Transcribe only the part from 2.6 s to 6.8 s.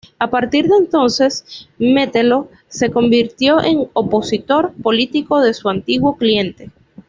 se convirtió en opositor político de su antiguo cliente.